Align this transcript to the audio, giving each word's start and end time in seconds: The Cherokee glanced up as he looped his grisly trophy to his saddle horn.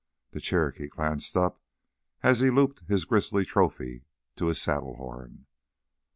The 0.31 0.41
Cherokee 0.41 0.87
glanced 0.87 1.37
up 1.37 1.61
as 2.23 2.39
he 2.39 2.49
looped 2.49 2.79
his 2.87 3.05
grisly 3.05 3.45
trophy 3.45 4.05
to 4.35 4.47
his 4.47 4.59
saddle 4.59 4.95
horn. 4.95 5.45